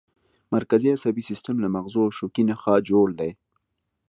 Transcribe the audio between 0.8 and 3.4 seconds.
عصبي سیستم له مغزو او شوکي نخاع جوړ دی